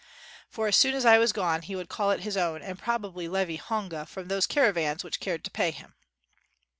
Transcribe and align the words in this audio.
For 0.49 0.67
as 0.67 0.75
soon 0.77 0.95
as 0.95 1.05
I 1.05 1.19
was 1.19 1.31
gone, 1.31 1.61
he 1.61 1.75
would 1.75 1.87
call 1.87 2.09
it 2.09 2.21
his 2.21 2.35
own, 2.35 2.63
and 2.63 2.79
probably 2.79 3.27
levy 3.27 3.57
honga 3.57 4.07
from 4.07 4.29
those 4.29 4.47
caravans 4.47 5.03
which 5.03 5.19
cared 5.19 5.43
to 5.43 5.51
pay 5.51 5.69
him. 5.69 5.93